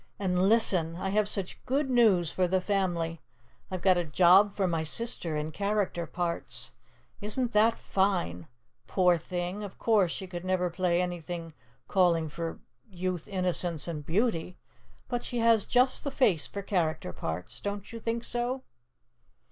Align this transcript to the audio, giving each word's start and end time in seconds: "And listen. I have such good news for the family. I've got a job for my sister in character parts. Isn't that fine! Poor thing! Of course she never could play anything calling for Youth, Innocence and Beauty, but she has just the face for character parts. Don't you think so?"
"And 0.17 0.49
listen. 0.49 0.95
I 0.95 1.09
have 1.09 1.29
such 1.29 1.63
good 1.67 1.87
news 1.87 2.31
for 2.31 2.47
the 2.47 2.59
family. 2.59 3.21
I've 3.69 3.83
got 3.83 3.99
a 3.99 4.03
job 4.03 4.55
for 4.55 4.67
my 4.67 4.81
sister 4.81 5.37
in 5.37 5.51
character 5.51 6.07
parts. 6.07 6.71
Isn't 7.21 7.51
that 7.51 7.77
fine! 7.77 8.47
Poor 8.87 9.19
thing! 9.19 9.61
Of 9.61 9.77
course 9.77 10.11
she 10.11 10.27
never 10.41 10.71
could 10.71 10.75
play 10.75 11.03
anything 11.03 11.53
calling 11.87 12.29
for 12.29 12.61
Youth, 12.89 13.27
Innocence 13.27 13.87
and 13.87 14.03
Beauty, 14.03 14.57
but 15.07 15.23
she 15.23 15.37
has 15.37 15.65
just 15.65 16.03
the 16.03 16.09
face 16.09 16.47
for 16.47 16.63
character 16.63 17.13
parts. 17.13 17.59
Don't 17.61 17.93
you 17.93 17.99
think 17.99 18.23
so?" 18.23 18.63